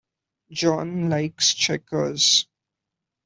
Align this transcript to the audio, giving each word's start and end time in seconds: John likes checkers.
John 0.49 1.09
likes 1.11 1.53
checkers. 1.53 2.47